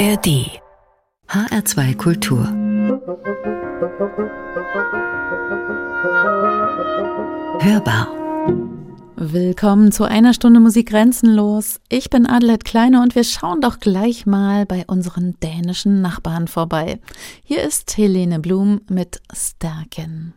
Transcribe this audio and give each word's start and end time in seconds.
ARD 0.00 0.48
HR2 1.28 1.94
Kultur 1.94 2.46
Hörbar 7.60 8.08
Willkommen 9.16 9.92
zu 9.92 10.04
einer 10.04 10.32
Stunde 10.32 10.60
Musik 10.60 10.88
grenzenlos. 10.88 11.82
Ich 11.90 12.08
bin 12.08 12.24
Adelheid 12.24 12.64
Kleine 12.64 13.02
und 13.02 13.14
wir 13.14 13.24
schauen 13.24 13.60
doch 13.60 13.78
gleich 13.78 14.24
mal 14.24 14.64
bei 14.64 14.84
unseren 14.86 15.38
dänischen 15.40 16.00
Nachbarn 16.00 16.48
vorbei. 16.48 16.98
Hier 17.44 17.62
ist 17.62 17.94
Helene 17.98 18.40
Blum 18.40 18.80
mit 18.88 19.20
Stärken. 19.34 20.32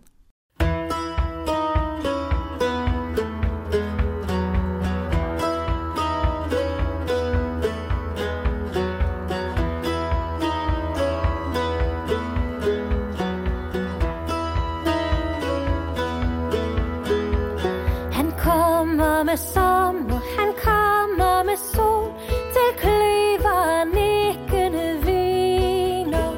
Med 19.34 19.40
sommer, 19.40 20.20
han 20.38 20.50
kommer 20.66 21.44
med 21.44 21.58
sol 21.74 22.10
til 22.54 22.70
kløver 22.82 23.84
nikkende 23.98 24.88
viner, 25.06 26.32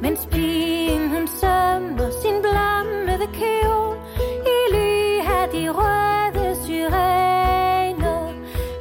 mens 0.00 0.28
pigen 0.30 1.08
hun 1.10 1.28
sømmer 1.40 2.10
sin 2.22 2.36
blommede 2.44 3.26
kjol 3.38 3.96
i 4.54 4.58
ly 4.74 4.92
af 5.38 5.48
de 5.54 5.64
røde 5.78 6.48
syrener. 6.64 8.22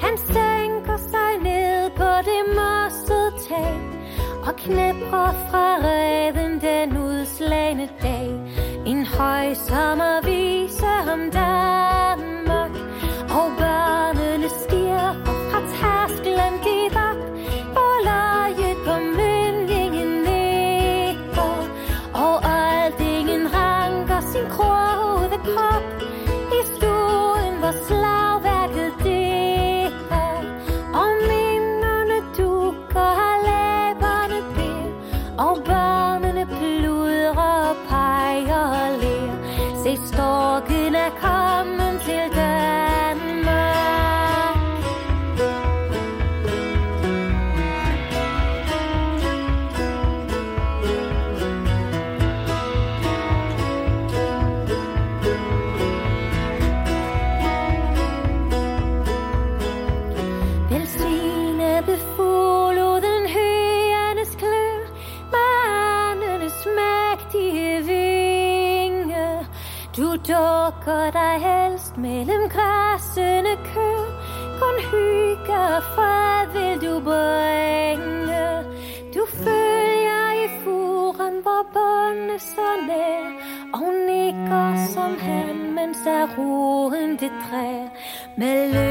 Han 0.06 0.16
sænker 0.18 0.98
sig 1.12 1.32
ned 1.44 1.90
på 2.00 2.12
det 2.30 2.44
mossede 2.58 3.32
tag 3.48 3.80
og 4.48 4.56
knæpper 4.56 5.30
fra 5.50 5.68
reden 5.86 6.62
den 6.62 6.98
udslagende 6.98 7.90
dag. 8.02 8.30
En 8.86 9.06
høj 9.06 9.54
sommervise 9.54 10.94
om 11.14 11.32
dagen 11.32 12.31
og 13.40 13.52
børnene 13.58 14.50
stiger 14.50 15.10
og 15.30 15.36
fra 15.50 15.60
tærsklen 15.76 16.54
dit 16.66 16.96
op, 17.10 17.22
hvor 17.76 17.96
Fast 71.92 72.02
mellem 72.02 72.50
græssende 72.50 73.56
kø 73.74 73.92
kun 74.60 74.76
hygge 74.92 75.54
og 75.54 75.84
fred 75.84 76.48
vil 76.54 76.90
du 76.90 77.00
bringe. 77.00 78.46
Du 79.16 79.26
følger 79.44 80.26
i 80.44 80.48
furen, 80.64 81.42
hvor 81.42 81.66
båndet 81.74 82.42
så 82.42 82.70
nær, 82.88 83.26
og 83.74 83.94
nikker 84.08 84.88
som 84.94 85.18
han, 85.20 85.74
mens 85.76 85.98
er 86.08 86.28
roen 86.38 87.12
det 87.12 87.32
træ. 87.50 87.68
Med 88.38 88.74
løb 88.74 88.91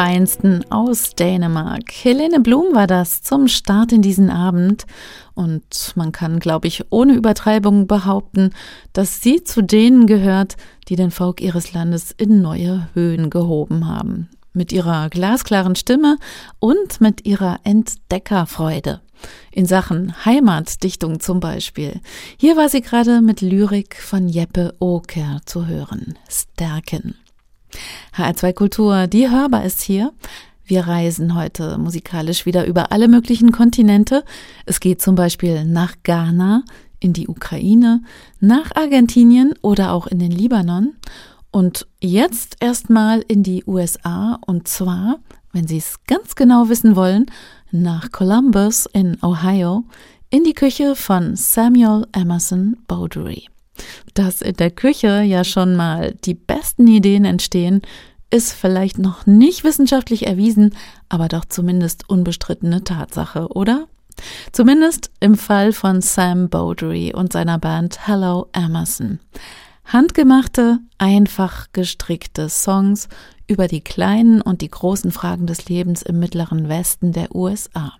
Feinsten 0.00 0.64
aus 0.70 1.14
Dänemark. 1.14 1.92
Helene 1.92 2.40
Blum 2.40 2.74
war 2.74 2.86
das 2.86 3.20
zum 3.20 3.48
Start 3.48 3.92
in 3.92 4.00
diesen 4.00 4.30
Abend. 4.30 4.86
Und 5.34 5.92
man 5.94 6.10
kann, 6.10 6.40
glaube 6.40 6.68
ich, 6.68 6.84
ohne 6.88 7.12
Übertreibung 7.12 7.86
behaupten, 7.86 8.54
dass 8.94 9.20
sie 9.20 9.44
zu 9.44 9.60
denen 9.60 10.06
gehört, 10.06 10.56
die 10.88 10.96
den 10.96 11.10
Folk 11.10 11.42
ihres 11.42 11.74
Landes 11.74 12.12
in 12.16 12.40
neue 12.40 12.88
Höhen 12.94 13.28
gehoben 13.28 13.88
haben. 13.88 14.30
Mit 14.54 14.72
ihrer 14.72 15.10
glasklaren 15.10 15.76
Stimme 15.76 16.16
und 16.60 17.02
mit 17.02 17.26
ihrer 17.26 17.60
Entdeckerfreude. 17.64 19.02
In 19.52 19.66
Sachen 19.66 20.24
Heimatdichtung 20.24 21.20
zum 21.20 21.40
Beispiel. 21.40 22.00
Hier 22.38 22.56
war 22.56 22.70
sie 22.70 22.80
gerade 22.80 23.20
mit 23.20 23.42
Lyrik 23.42 23.96
von 23.96 24.30
Jeppe 24.30 24.74
Oker 24.78 25.42
zu 25.44 25.66
hören. 25.66 26.18
Stärken. 26.26 27.16
HR2 28.16 28.52
Kultur, 28.52 29.06
die 29.06 29.30
hörbar 29.30 29.64
ist 29.64 29.80
hier. 29.80 30.12
Wir 30.64 30.86
reisen 30.86 31.34
heute 31.34 31.78
musikalisch 31.78 32.46
wieder 32.46 32.66
über 32.66 32.92
alle 32.92 33.08
möglichen 33.08 33.50
Kontinente. 33.50 34.24
Es 34.66 34.78
geht 34.80 35.02
zum 35.02 35.16
Beispiel 35.16 35.64
nach 35.64 35.94
Ghana, 36.04 36.62
in 37.00 37.12
die 37.12 37.28
Ukraine, 37.28 38.02
nach 38.38 38.76
Argentinien 38.76 39.54
oder 39.62 39.92
auch 39.92 40.06
in 40.06 40.18
den 40.18 40.30
Libanon. 40.30 40.94
Und 41.50 41.88
jetzt 42.00 42.56
erstmal 42.60 43.24
in 43.26 43.42
die 43.42 43.64
USA 43.66 44.38
und 44.46 44.68
zwar, 44.68 45.18
wenn 45.52 45.66
Sie 45.66 45.78
es 45.78 45.96
ganz 46.06 46.36
genau 46.36 46.68
wissen 46.68 46.94
wollen, 46.94 47.26
nach 47.72 48.12
Columbus 48.12 48.86
in 48.92 49.18
Ohio 49.22 49.84
in 50.28 50.44
die 50.44 50.54
Küche 50.54 50.94
von 50.94 51.34
Samuel 51.34 52.06
Emerson 52.12 52.76
Bowdery. 52.86 53.48
Dass 54.14 54.42
in 54.42 54.56
der 54.56 54.70
Küche 54.70 55.22
ja 55.22 55.44
schon 55.44 55.76
mal 55.76 56.14
die 56.24 56.34
besten 56.34 56.86
Ideen 56.86 57.24
entstehen, 57.24 57.82
ist 58.30 58.52
vielleicht 58.52 58.98
noch 58.98 59.26
nicht 59.26 59.64
wissenschaftlich 59.64 60.26
erwiesen, 60.26 60.74
aber 61.08 61.28
doch 61.28 61.44
zumindest 61.44 62.08
unbestrittene 62.08 62.84
Tatsache, 62.84 63.48
oder? 63.48 63.86
Zumindest 64.52 65.10
im 65.20 65.36
Fall 65.36 65.72
von 65.72 66.00
Sam 66.00 66.48
Bowdry 66.48 67.12
und 67.14 67.32
seiner 67.32 67.58
Band 67.58 68.06
Hello 68.06 68.48
Emerson. 68.52 69.18
Handgemachte, 69.84 70.78
einfach 70.98 71.66
gestrickte 71.72 72.48
Songs 72.48 73.08
über 73.48 73.66
die 73.66 73.80
kleinen 73.80 74.40
und 74.40 74.60
die 74.60 74.70
großen 74.70 75.10
Fragen 75.10 75.46
des 75.46 75.68
Lebens 75.68 76.02
im 76.02 76.20
mittleren 76.20 76.68
Westen 76.68 77.12
der 77.12 77.34
USA. 77.34 77.94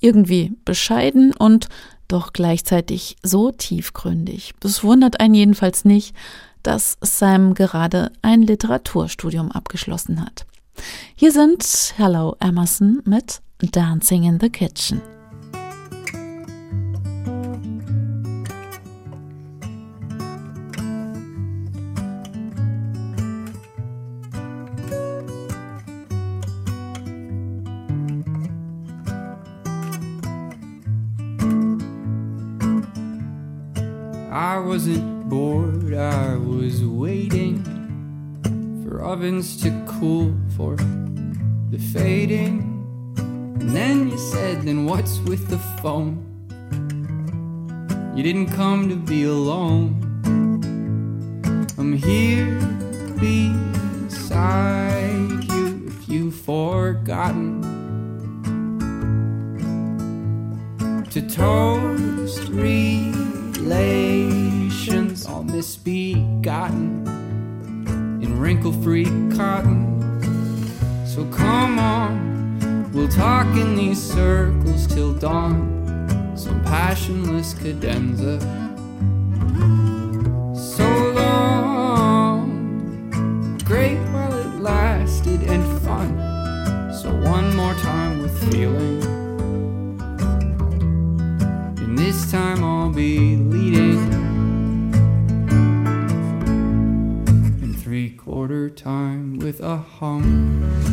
Irgendwie 0.00 0.52
bescheiden 0.66 1.32
und 1.34 1.68
doch 2.08 2.32
gleichzeitig 2.32 3.16
so 3.22 3.50
tiefgründig. 3.52 4.54
Es 4.64 4.82
wundert 4.82 5.20
einen 5.20 5.34
jedenfalls 5.34 5.84
nicht, 5.84 6.14
dass 6.62 6.98
Sam 7.00 7.54
gerade 7.54 8.12
ein 8.22 8.42
Literaturstudium 8.42 9.52
abgeschlossen 9.52 10.24
hat. 10.24 10.46
Hier 11.14 11.32
sind 11.32 11.94
Hello 11.96 12.36
Emerson 12.40 13.02
mit 13.04 13.40
Dancing 13.60 14.24
in 14.24 14.40
the 14.40 14.50
Kitchen. 14.50 15.17
I 34.58 34.60
wasn't 34.60 35.28
bored, 35.28 35.94
I 35.94 36.34
was 36.34 36.84
waiting 36.84 37.62
for 38.82 39.04
ovens 39.04 39.56
to 39.62 39.70
cool 39.86 40.34
for 40.56 40.74
the 41.70 41.78
fading. 41.92 43.14
And 43.16 43.70
then 43.70 44.10
you 44.10 44.18
said, 44.18 44.62
Then 44.62 44.84
what's 44.84 45.20
with 45.20 45.46
the 45.46 45.58
phone? 45.80 46.24
You 48.16 48.24
didn't 48.24 48.48
come 48.48 48.88
to 48.88 48.96
be 48.96 49.22
alone. 49.22 49.94
I'm 51.78 51.92
here 51.92 52.58
beside 53.20 55.44
you 55.52 55.86
if 55.86 56.08
you've 56.08 56.34
forgotten 56.34 57.62
to 61.10 61.28
toast 61.28 62.48
relations 62.48 63.28
all 65.38 65.44
misbegotten 65.44 67.06
in 68.20 68.40
wrinkle 68.40 68.72
free 68.82 69.04
cotton. 69.36 69.94
So 71.06 71.24
come 71.26 71.78
on, 71.78 72.90
we'll 72.92 73.06
talk 73.06 73.46
in 73.56 73.76
these 73.76 74.02
circles 74.02 74.88
till 74.88 75.14
dawn. 75.14 76.34
Some 76.36 76.60
passionless 76.64 77.54
cadenza. 77.54 78.40
So 80.56 80.88
long, 81.14 82.50
great 83.64 83.98
while 84.12 84.32
it 84.32 84.60
lasted 84.60 85.44
and 85.44 85.62
fun. 85.82 86.18
So 86.92 87.14
one 87.30 87.54
more 87.54 87.74
time 87.74 88.22
with 88.22 88.36
feeling. 88.50 89.04
And 91.78 91.96
this 91.96 92.28
time 92.32 92.64
I'll 92.64 92.90
be 92.90 93.37
home. 100.00 100.87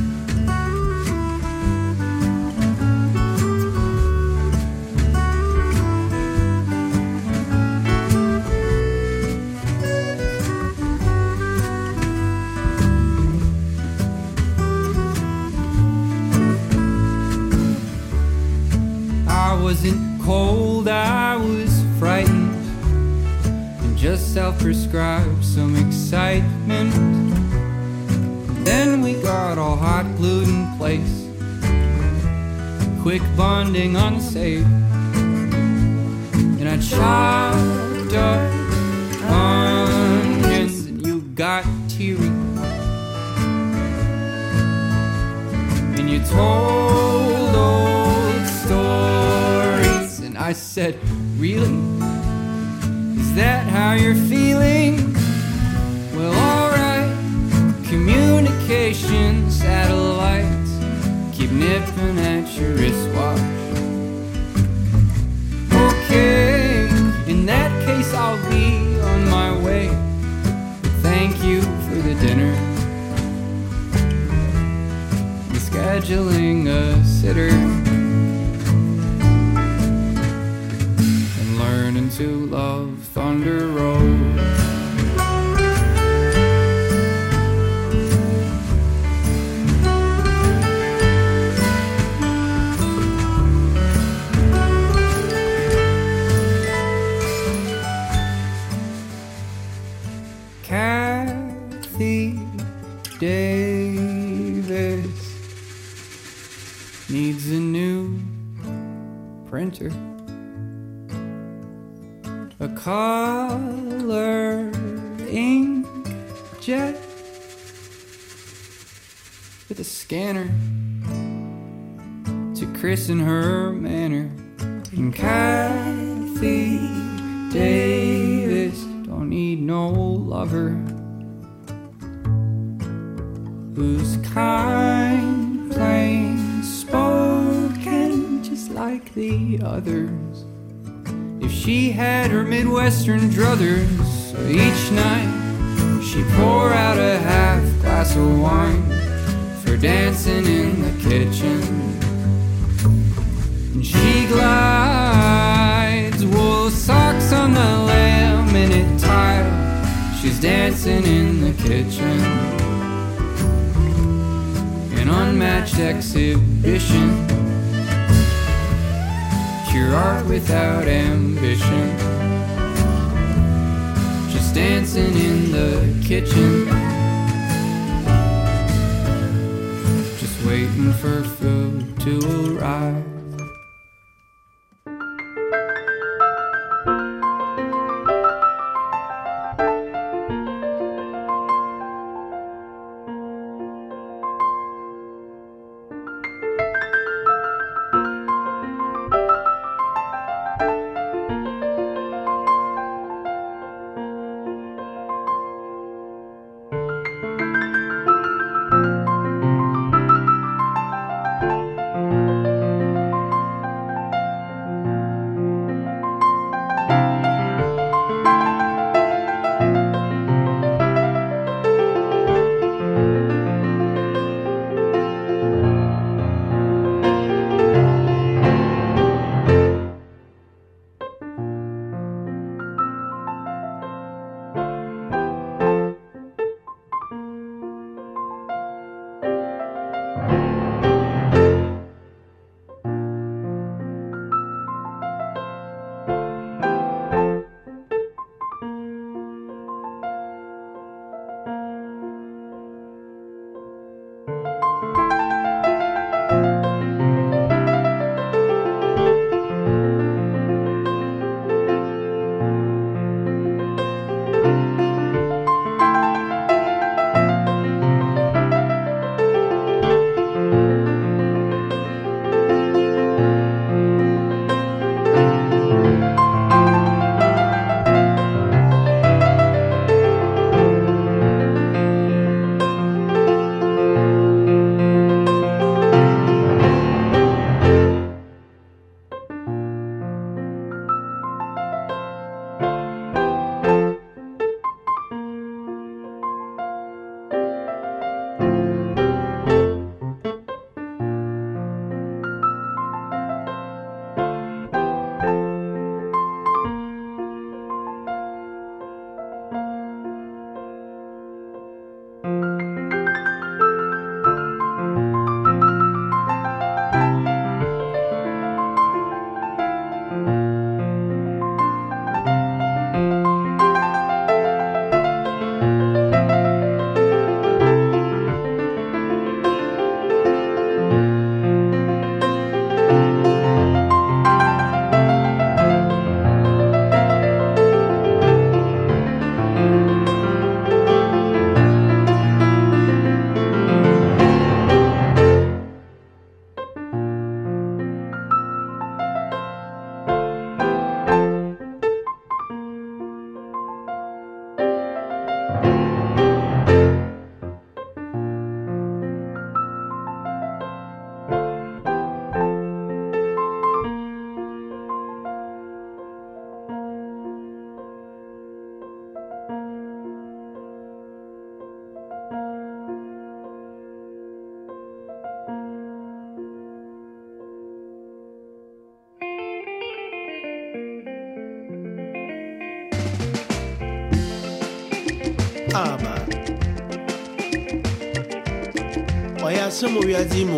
asɛm 389.75 389.95
owiadze 389.99 390.41
mu 390.49 390.57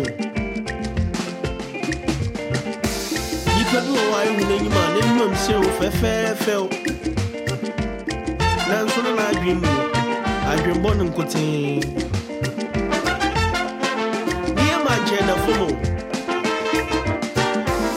nnipa 3.50 3.78
bi 3.84 3.90
wɔ 3.96 4.02
hɔ 4.10 4.14
a 4.18 4.20
ɛhu 4.26 4.40
n'anim 4.48 4.76
a 4.80 4.82
n'animam 4.94 5.32
sɛ 5.44 5.52
wo 5.62 5.68
fɛfɛɛfɛw 5.78 6.62
nanso 8.68 8.98
no 9.04 9.10
n'adwen 9.18 9.58
mu 9.62 9.72
adwenbɔ 10.52 10.90
no 10.98 11.02
nkotee 11.08 11.82
nneɛma 14.54 14.92
nkyɛn 15.00 15.24
na 15.28 15.34
fom 15.44 15.60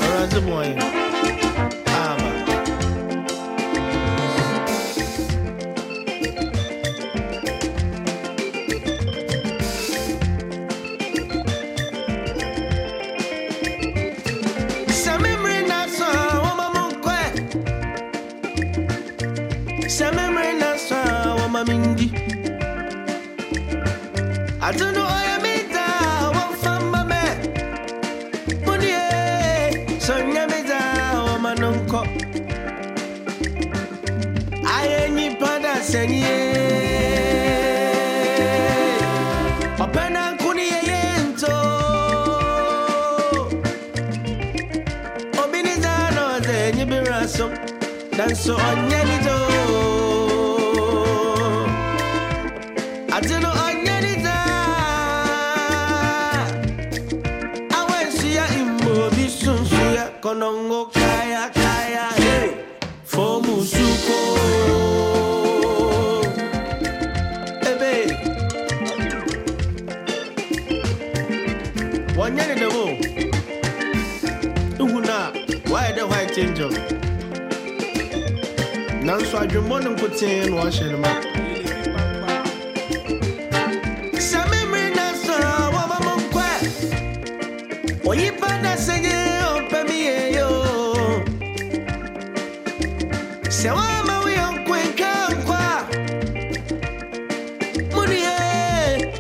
awurade 0.04 0.40
bɔn 0.48 0.91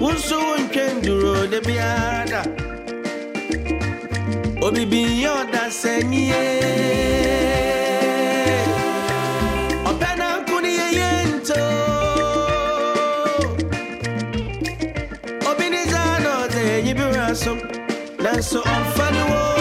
wonso 0.01 0.37
ntwɛn 0.61 0.93
duro 1.05 1.33
de 1.51 1.59
biara 1.67 2.41
obibi 4.65 5.01
yɛ 5.21 5.29
ɔda 5.41 5.63
sɛnyie 5.79 6.43
ɔpɛ 9.89 10.09
nanko 10.19 10.55
ne 10.63 10.71
yɛyɛ 10.79 11.09
nto. 11.31 11.59
Obi 15.49 15.65
ne 15.73 15.81
zaa 15.91 16.13
na 16.23 16.31
ɔdze 16.43 16.61
eyi 16.75 16.91
bi 16.97 17.03
wura 17.09 17.27
so. 17.43 17.53
Nanso 18.23 18.59
ɔmfa 18.73 19.07
ne. 19.13 19.60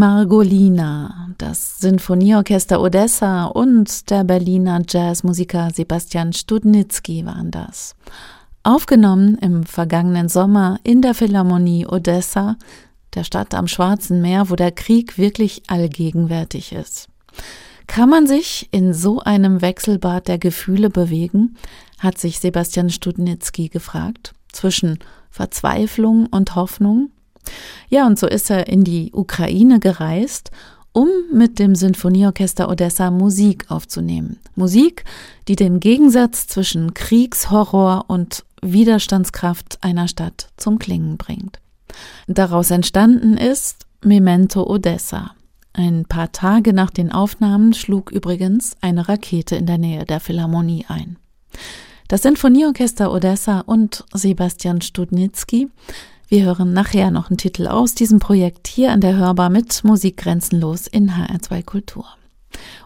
Margolina, 0.00 1.28
das 1.36 1.76
Sinfonieorchester 1.80 2.80
Odessa 2.80 3.44
und 3.44 4.08
der 4.08 4.24
Berliner 4.24 4.80
Jazzmusiker 4.88 5.68
Sebastian 5.74 6.32
Studnitzky 6.32 7.26
waren 7.26 7.50
das. 7.50 7.96
Aufgenommen 8.62 9.36
im 9.42 9.64
vergangenen 9.64 10.30
Sommer 10.30 10.80
in 10.84 11.02
der 11.02 11.12
Philharmonie 11.12 11.86
Odessa, 11.86 12.56
der 13.12 13.24
Stadt 13.24 13.54
am 13.54 13.68
Schwarzen 13.68 14.22
Meer, 14.22 14.48
wo 14.48 14.56
der 14.56 14.72
Krieg 14.72 15.18
wirklich 15.18 15.64
allgegenwärtig 15.66 16.72
ist. 16.72 17.10
Kann 17.86 18.08
man 18.08 18.26
sich 18.26 18.70
in 18.70 18.94
so 18.94 19.20
einem 19.20 19.60
Wechselbad 19.60 20.28
der 20.28 20.38
Gefühle 20.38 20.88
bewegen? 20.88 21.58
hat 21.98 22.16
sich 22.16 22.40
Sebastian 22.40 22.88
Studnitzky 22.88 23.68
gefragt. 23.68 24.32
Zwischen 24.50 24.98
Verzweiflung 25.28 26.26
und 26.30 26.54
Hoffnung? 26.54 27.10
Ja, 27.88 28.06
und 28.06 28.18
so 28.18 28.26
ist 28.26 28.50
er 28.50 28.68
in 28.68 28.84
die 28.84 29.10
Ukraine 29.12 29.80
gereist, 29.80 30.50
um 30.92 31.08
mit 31.32 31.58
dem 31.58 31.74
Sinfonieorchester 31.74 32.68
Odessa 32.68 33.10
Musik 33.10 33.70
aufzunehmen. 33.70 34.38
Musik, 34.56 35.04
die 35.48 35.56
den 35.56 35.80
Gegensatz 35.80 36.46
zwischen 36.46 36.94
Kriegshorror 36.94 38.06
und 38.08 38.44
Widerstandskraft 38.62 39.78
einer 39.82 40.08
Stadt 40.08 40.48
zum 40.56 40.78
Klingen 40.78 41.16
bringt. 41.16 41.60
Daraus 42.26 42.70
entstanden 42.70 43.36
ist 43.36 43.86
Memento 44.02 44.68
Odessa. 44.68 45.32
Ein 45.72 46.04
paar 46.04 46.32
Tage 46.32 46.72
nach 46.72 46.90
den 46.90 47.12
Aufnahmen 47.12 47.74
schlug 47.74 48.10
übrigens 48.10 48.76
eine 48.80 49.08
Rakete 49.08 49.56
in 49.56 49.66
der 49.66 49.78
Nähe 49.78 50.04
der 50.04 50.20
Philharmonie 50.20 50.84
ein. 50.88 51.16
Das 52.08 52.22
Sinfonieorchester 52.22 53.12
Odessa 53.12 53.60
und 53.60 54.04
Sebastian 54.12 54.80
Studnitzky 54.80 55.68
wir 56.30 56.44
hören 56.44 56.72
nachher 56.72 57.10
noch 57.10 57.28
einen 57.28 57.38
Titel 57.38 57.66
aus 57.66 57.94
diesem 57.94 58.20
Projekt 58.20 58.68
hier 58.68 58.92
an 58.92 59.00
der 59.00 59.16
Hörbar 59.16 59.50
mit 59.50 59.82
Musik 59.82 60.16
grenzenlos 60.18 60.86
in 60.86 61.10
HR2 61.10 61.64
Kultur. 61.64 62.06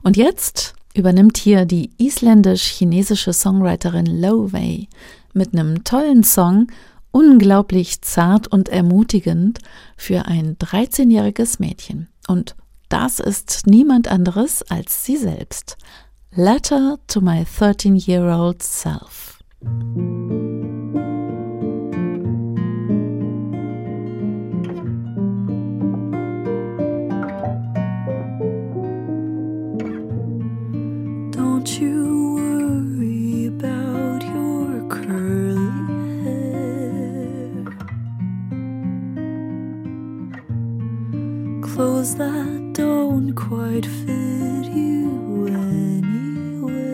Und 0.03 0.17
jetzt 0.17 0.75
übernimmt 0.95 1.37
hier 1.37 1.67
die 1.67 1.91
isländisch-chinesische 1.99 3.35
Songwriterin 3.35 4.07
Lo 4.07 4.51
Wei 4.55 4.89
mit 5.35 5.53
einem 5.53 5.85
tollen 5.85 6.25
Song, 6.25 6.69
unglaublich 7.11 8.01
zart 8.01 8.49
und 8.49 8.71
ermutigend 8.71 9.59
für 9.99 10.25
ein 10.25 10.57
13-jähriges 10.57 11.57
Mädchen. 11.61 12.09
Und 12.27 12.57
das 12.89 13.21
ist 13.21 13.67
niemand 13.67 14.09
anderes 14.09 14.63
als 14.71 15.05
sie 15.05 15.19
selbst. 15.19 15.77
Letter 16.35 16.99
to 17.09 17.21
my 17.21 17.43
13-year-old 17.43 18.63
self. 18.63 19.39
Don't 31.65 31.81
you 31.81 32.35
worry 32.35 33.47
about 33.47 34.23
your 34.23 34.87
curly 34.91 35.71
hair. 36.23 37.65
Clothes 41.63 42.17
that 42.17 42.73
don't 42.75 43.35
quite 43.35 43.87
fit 43.87 44.67
you 44.77 45.47
anywhere. 45.47 46.85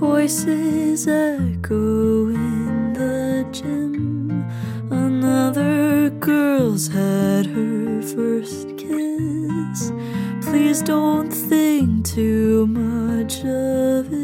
Voices 0.00 1.06
echo 1.06 2.28
in 2.28 2.94
the 2.94 3.46
gym. 3.52 4.46
Another 4.90 6.08
girl's 6.08 6.88
had 6.88 7.44
her. 7.44 8.03
Please 10.74 10.82
don't 10.82 11.30
think 11.30 12.04
too 12.04 12.66
much 12.66 13.44
of 13.44 14.12
it, 14.12 14.23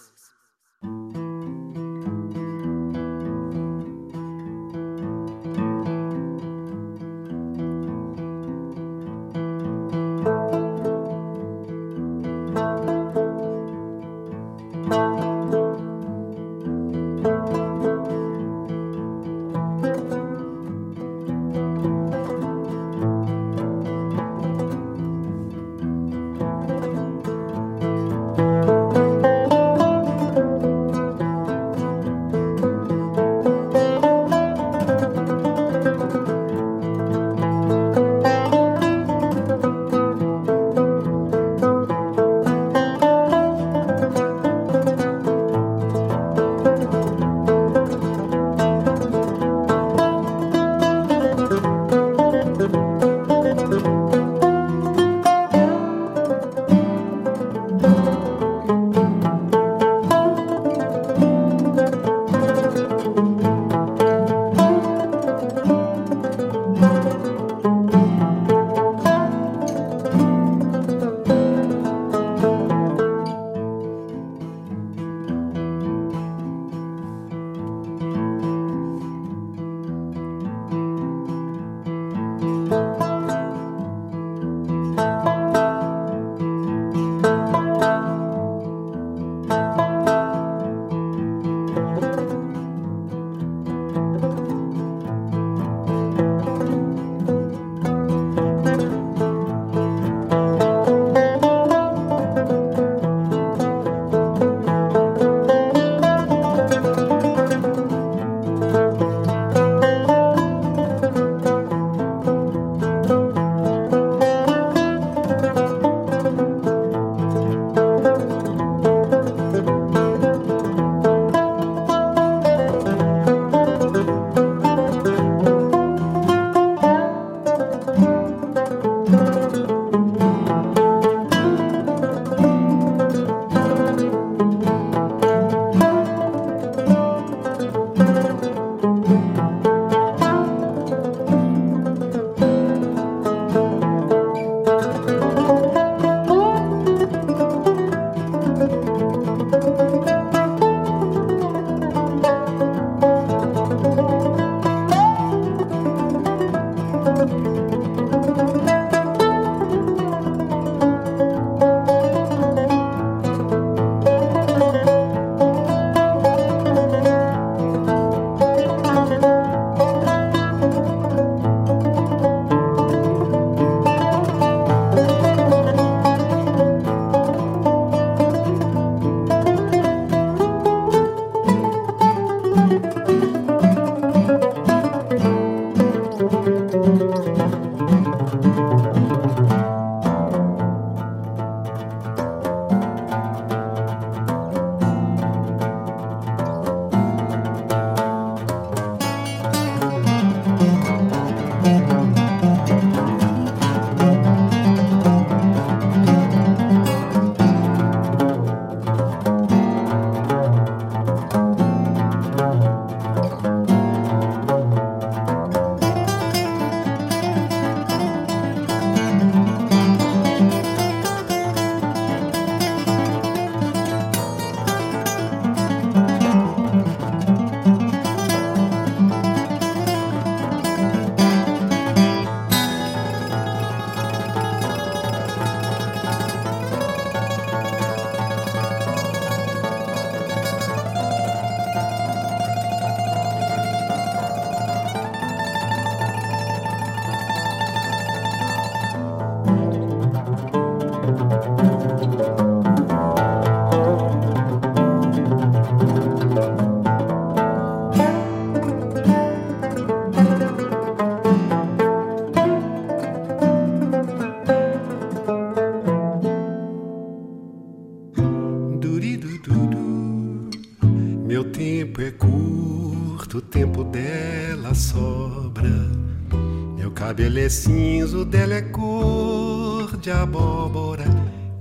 Cabelo 277.31 277.45
é 277.45 277.49
cinza, 277.49 278.17
o 278.17 278.25
dela 278.25 278.55
é 278.55 278.61
cor 278.61 279.95
de 279.95 280.11
abóbora. 280.11 281.05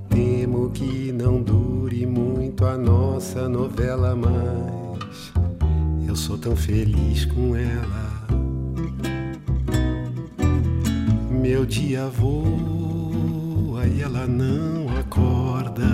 Temo 0.09 0.68
que 0.71 1.12
não 1.12 1.41
dure 1.41 2.05
muito 2.07 2.64
a 2.64 2.77
nossa 2.77 3.49
novela, 3.49 4.16
mas 4.16 5.33
eu 6.09 6.16
sou 6.16 6.37
tão 6.37 6.57
feliz 6.57 7.25
com 7.25 7.55
ela. 7.55 8.27
Meu 11.31 11.64
dia 11.64 12.09
voa 12.09 13.87
e 13.87 14.03
ela 14.03 14.27
não 14.27 14.89
acorda. 14.99 15.87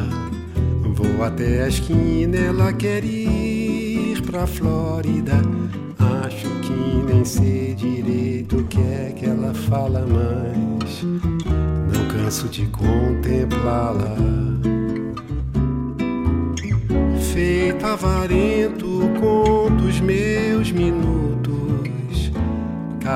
Vou 0.94 1.22
até 1.22 1.64
a 1.64 1.68
esquina, 1.68 2.34
ela 2.38 2.72
quer 2.72 3.04
ir 3.04 4.22
pra 4.22 4.46
Flórida. 4.46 5.45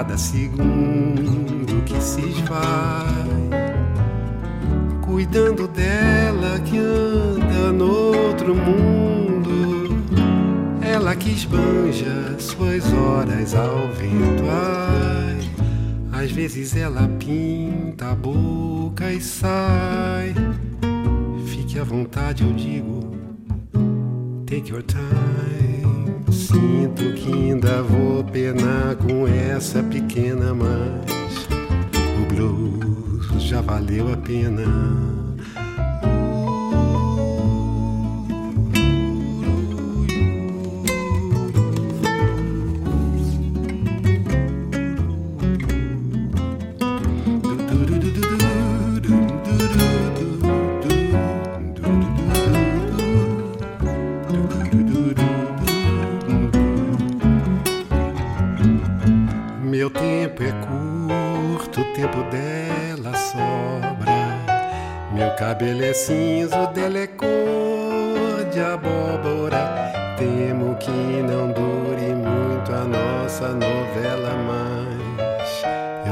Cada 0.01 0.16
segundo 0.16 1.84
que 1.84 2.01
se 2.01 2.22
esvai 2.22 3.51
cuidando 5.03 5.68
dela 5.68 6.59
que 6.61 6.78
anda 6.78 7.70
no 7.70 8.16
outro 8.26 8.55
mundo. 8.55 10.03
Ela 10.80 11.14
que 11.14 11.28
esbanja 11.30 12.34
suas 12.38 12.90
horas 12.94 13.55
ao 13.55 13.88
vento. 13.88 14.42
Ai, 14.48 16.24
às 16.24 16.32
vezes 16.32 16.74
ela 16.74 17.07
pinta 17.18 18.12
a 18.12 18.14
boca 18.14 19.12
e 19.12 19.20
sai. 19.20 20.34
Fique 21.44 21.78
à 21.78 21.84
vontade, 21.84 22.42
eu 22.42 22.55
digo. 22.55 23.14
Take 24.46 24.70
your 24.72 24.82
time. 24.82 25.39
Sinto 26.51 27.12
que 27.14 27.32
ainda 27.32 27.80
vou 27.80 28.24
penar 28.24 28.96
com 28.96 29.24
essa 29.28 29.84
pequena, 29.84 30.53
mas 30.53 31.46
o 32.20 32.34
blues 32.34 33.40
já 33.40 33.61
valeu 33.61 34.12
a 34.12 34.16
pena. 34.16 35.30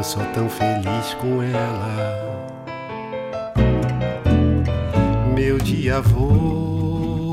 Sou 0.09 0.25
tão 0.33 0.49
feliz 0.49 1.13
com 1.21 1.43
ela. 1.43 2.49
Meu 5.35 5.59
dia 5.59 6.01
voa 6.01 7.29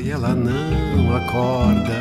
e 0.00 0.10
ela 0.10 0.34
não 0.34 1.14
acorda. 1.14 2.00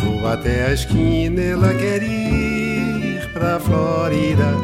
Vou 0.00 0.28
até 0.28 0.66
a 0.66 0.72
esquina, 0.72 1.40
ela 1.40 1.74
quer 1.74 2.04
ir 2.04 3.28
pra 3.32 3.58
Flórida. 3.58 4.54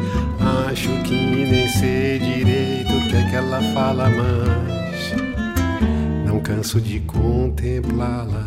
Acho 0.71 0.91
que 1.03 1.45
nem 1.45 1.67
sei 1.67 2.21
direito 2.21 2.95
o 2.95 3.09
que 3.09 3.17
é 3.17 3.31
que 3.31 3.35
ela 3.35 3.61
fala, 3.75 4.09
mas 4.11 5.13
não 6.25 6.39
canso 6.39 6.81
de 6.81 7.01
contemplá-la. 7.01 8.47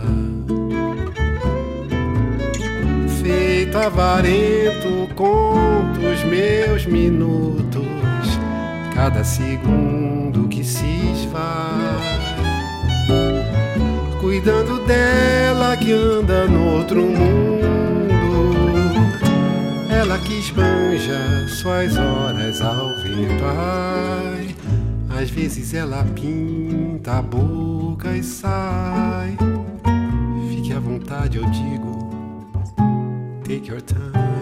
Feito 3.21 3.77
avarento, 3.77 5.13
conto 5.13 5.84
os 6.15 6.23
meus 6.23 6.85
minutos, 6.85 7.85
cada 8.93 9.23
segundo 9.23 10.47
que 10.47 10.63
se 10.63 10.85
esvai 11.11 12.15
cuidando 14.21 14.79
dela 14.85 15.75
que 15.77 15.91
anda 15.91 16.47
no 16.47 16.77
outro 16.77 17.01
mundo. 17.01 17.65
Ela 19.89 20.17
que 20.19 20.39
esbanja 20.39 21.47
suas 21.47 21.95
horas 21.97 22.61
ao 22.61 22.95
vento. 23.01 23.43
Ai, 23.45 24.55
às 25.21 25.29
vezes 25.29 25.73
ela 25.73 26.03
pinta 26.15 27.19
a 27.19 27.21
boca 27.21 28.15
e 28.15 28.23
sai. 28.23 29.37
Fique 30.49 30.73
à 30.73 30.79
vontade, 30.79 31.37
eu 31.37 31.45
digo. 31.51 32.09
Take 33.43 33.69
your 33.69 33.81
time. 33.81 34.34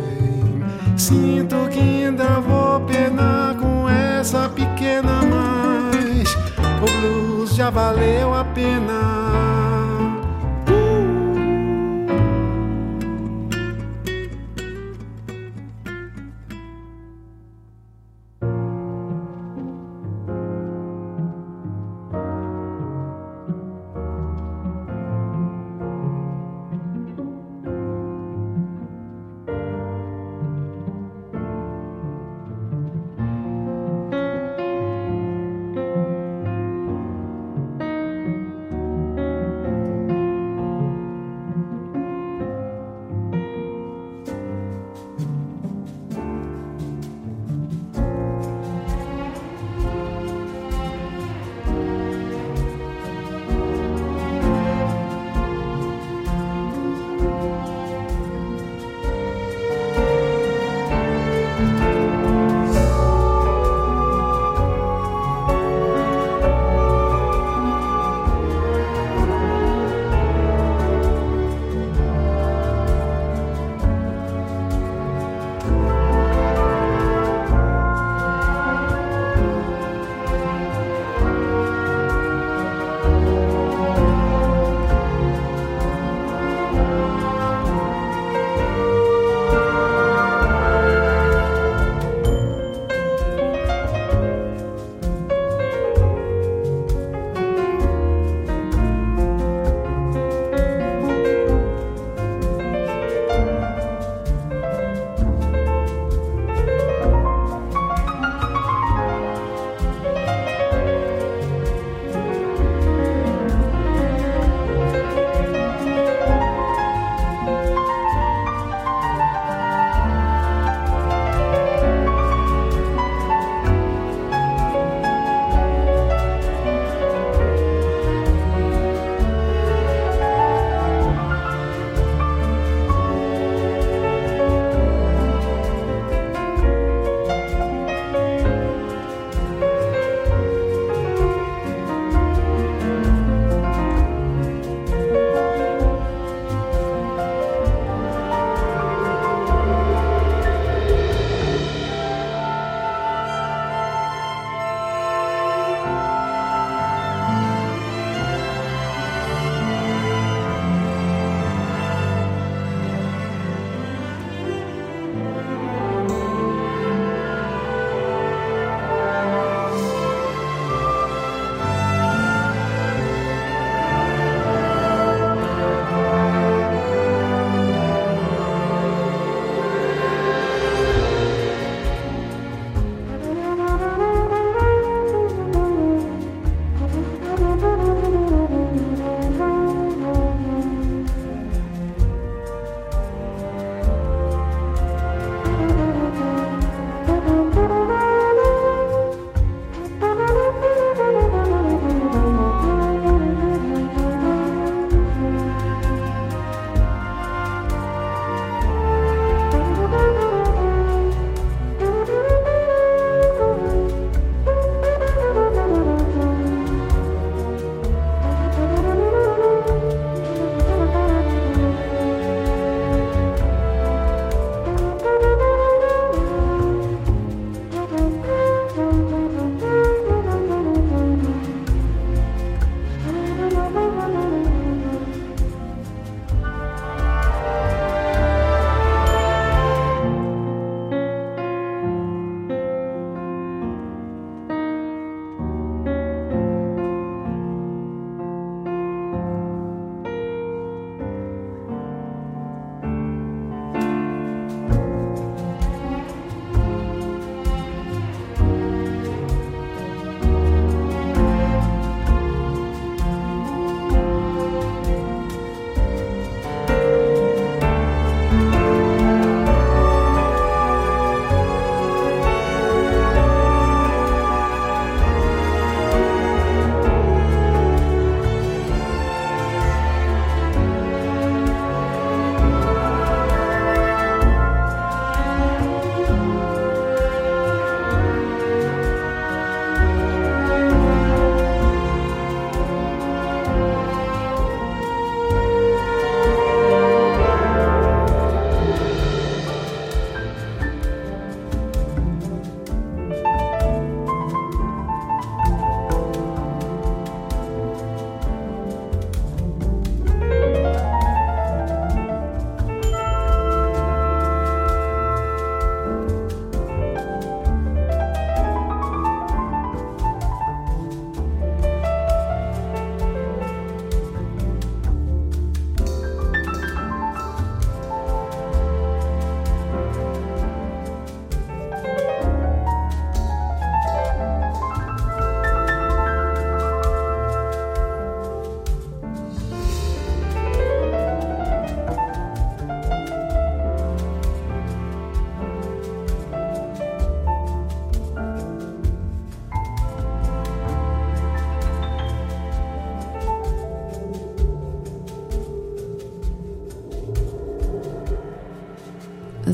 Sinto 0.96 1.68
que 1.70 1.80
ainda 1.80 2.40
vou 2.40 2.80
penar 2.82 3.56
com 3.56 3.90
essa 3.90 4.48
pequena, 4.50 5.22
mas 5.24 6.36
o 6.82 7.02
blues 7.02 7.56
já 7.56 7.70
valeu 7.70 8.34
a 8.34 8.44
pena. 8.46 9.73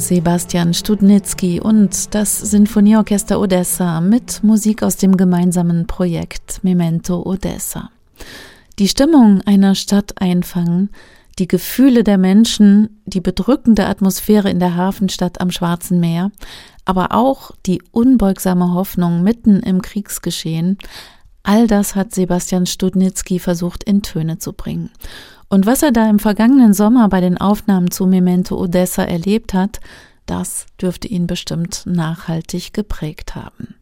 Sebastian 0.09 0.73
Studnitzky 0.73 1.61
und 1.61 2.15
das 2.15 2.39
Sinfonieorchester 2.39 3.39
Odessa 3.39 4.01
mit 4.01 4.43
Musik 4.43 4.81
aus 4.81 4.97
dem 4.97 5.17
gemeinsamen 5.17 5.85
Projekt 5.85 6.63
Memento 6.63 7.21
Odessa. 7.21 7.91
Die 8.79 8.87
Stimmung 8.87 9.41
einer 9.45 9.75
Stadt 9.75 10.19
einfangen, 10.19 10.89
die 11.37 11.47
Gefühle 11.47 12.03
der 12.03 12.17
Menschen, 12.17 13.01
die 13.05 13.21
bedrückende 13.21 13.85
Atmosphäre 13.85 14.49
in 14.49 14.57
der 14.57 14.75
Hafenstadt 14.75 15.39
am 15.41 15.51
Schwarzen 15.51 15.99
Meer, 15.99 16.31
aber 16.85 17.11
auch 17.11 17.51
die 17.67 17.79
unbeugsame 17.91 18.73
Hoffnung 18.73 19.21
mitten 19.21 19.59
im 19.59 19.83
Kriegsgeschehen, 19.83 20.79
all 21.43 21.67
das 21.67 21.93
hat 21.93 22.15
Sebastian 22.15 22.65
Studnitzky 22.65 23.37
versucht 23.37 23.83
in 23.83 24.01
Töne 24.01 24.39
zu 24.39 24.53
bringen. 24.53 24.89
Und 25.49 25.65
was 25.65 25.81
er 25.81 25.91
da 25.91 26.09
im 26.09 26.19
vergangenen 26.19 26.73
Sommer 26.73 27.09
bei 27.09 27.21
den 27.21 27.37
Aufnahmen 27.37 27.89
zu 27.89 28.05
Memento 28.05 28.55
Odessa 28.55 29.03
erlebt 29.03 29.53
hat, 29.53 29.79
das 30.27 30.67
dürfte 30.79 31.07
ihn 31.07 31.25
bestimmt 31.25 31.83
nachhaltig 31.85 32.71
geprägt 32.73 33.35
haben. 33.35 33.75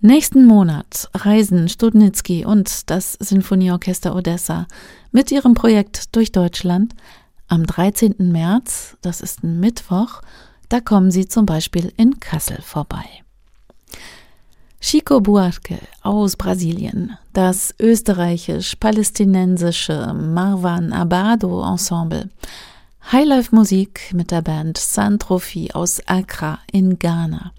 Nächsten 0.00 0.46
Monat 0.46 1.10
reisen 1.12 1.68
Studnitzky 1.68 2.46
und 2.46 2.88
das 2.88 3.12
Sinfonieorchester 3.20 4.16
Odessa 4.16 4.66
mit 5.12 5.30
ihrem 5.30 5.52
Projekt 5.52 6.16
durch 6.16 6.32
Deutschland. 6.32 6.94
Am 7.48 7.66
13. 7.66 8.14
März, 8.18 8.96
das 9.02 9.20
ist 9.20 9.44
ein 9.44 9.60
Mittwoch, 9.60 10.22
da 10.70 10.80
kommen 10.80 11.10
sie 11.10 11.28
zum 11.28 11.44
Beispiel 11.44 11.92
in 11.98 12.18
Kassel 12.20 12.62
vorbei. 12.62 13.04
Chico 14.82 15.20
Buarque 15.20 15.78
aus 16.02 16.36
Brasilien, 16.36 17.18
das 17.34 17.74
österreichisch-palästinensische 17.78 20.14
Marwan 20.14 20.94
Abado 20.94 21.62
Ensemble, 21.62 22.30
Highlife 23.12 23.54
Musik 23.54 24.10
mit 24.14 24.30
der 24.30 24.40
Band 24.40 24.78
Santrophi 24.78 25.70
aus 25.74 26.00
Accra 26.08 26.60
in 26.72 26.98
Ghana, 26.98 27.52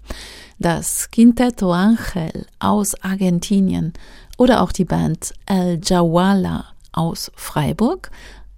das 0.58 1.12
Quinteto 1.12 1.72
Angel 1.72 2.44
aus 2.58 3.00
Argentinien 3.02 3.92
oder 4.36 4.60
auch 4.60 4.72
die 4.72 4.84
Band 4.84 5.32
El 5.46 5.78
Jawala 5.80 6.64
aus 6.90 7.30
Freiburg 7.36 8.10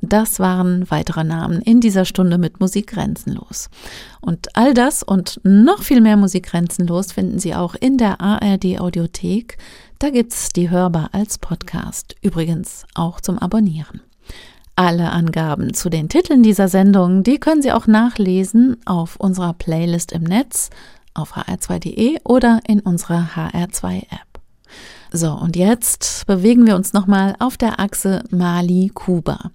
das 0.09 0.41
waren 0.41 0.91
weitere 0.91 1.25
Namen 1.25 1.61
in 1.63 1.81
dieser 1.81 2.05
Stunde 2.05 2.39
mit 2.39 2.61
Musik 2.61 2.89
grenzenlos. 2.89 3.71
Und 4.21 4.57
all 4.57 4.75
das 4.75 5.03
und 5.03 5.41
noch 5.43 5.83
viel 5.83 6.01
mehr 6.01 6.17
Musik 6.17 6.47
grenzenlos 6.47 7.13
finden 7.13 7.39
Sie 7.39 7.55
auch 7.55 7.75
in 7.75 7.99
der 7.99 8.21
ARD 8.21 8.81
Audiothek. 8.81 9.59
Da 9.99 10.11
gibt's 10.11 10.49
die 10.51 10.71
hörbar 10.71 11.11
als 11.13 11.39
Podcast, 11.39 12.17
übrigens 12.23 12.85
auch 12.95 13.21
zum 13.21 13.39
Abonnieren. 13.39 14.01
Alle 14.77 15.11
Angaben 15.11 15.73
zu 15.73 15.89
den 15.89 16.09
Titeln 16.09 16.43
dieser 16.43 16.69
Sendung, 16.69 17.23
die 17.23 17.39
können 17.39 17.63
Sie 17.63 17.73
auch 17.73 17.87
nachlesen 17.87 18.77
auf 18.87 19.17
unserer 19.17 19.53
Playlist 19.53 20.11
im 20.11 20.25
Netz, 20.25 20.71
auf 21.15 21.37
hr2.de 21.37 22.19
oder 22.25 22.61
in 22.67 22.81
unserer 22.81 23.29
HR2-App. 23.37 24.34
So, 25.17 25.31
und 25.31 25.55
jetzt 25.55 26.27
bewegen 26.27 26.67
wir 26.67 26.75
uns 26.75 26.93
nochmal 26.93 27.37
auf 27.39 27.57
der 27.57 27.79
Achse 27.79 28.25
Mali-Kuba. 28.31 29.53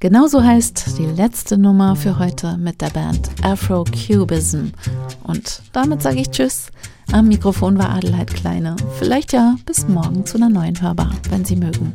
Genauso 0.00 0.44
heißt 0.44 0.98
die 0.98 1.06
letzte 1.06 1.56
Nummer 1.56 1.96
für 1.96 2.18
heute 2.18 2.58
mit 2.58 2.82
der 2.82 2.90
Band 2.90 3.30
Afro 3.42 3.84
Cubism. 3.84 4.66
Und 5.24 5.62
damit 5.72 6.02
sage 6.02 6.20
ich 6.20 6.30
Tschüss. 6.30 6.70
Am 7.10 7.26
Mikrofon 7.26 7.78
war 7.78 7.88
Adelheid 7.88 8.34
Kleine. 8.34 8.76
Vielleicht 8.98 9.32
ja 9.32 9.56
bis 9.64 9.88
morgen 9.88 10.26
zu 10.26 10.36
einer 10.36 10.50
neuen 10.50 10.78
Hörbar, 10.82 11.12
wenn 11.30 11.46
Sie 11.46 11.56
mögen. 11.56 11.94